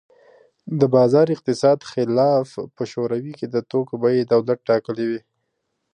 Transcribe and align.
د 0.79 0.81
بازار 0.95 1.27
اقتصاد 1.35 1.79
خلاف 1.91 2.47
په 2.75 2.83
شوروي 2.91 3.33
کې 3.39 3.47
د 3.49 3.55
توکو 3.69 3.95
بیې 4.03 4.21
دولت 4.33 4.59
ټاکلې 4.67 5.05
وې 5.09 5.21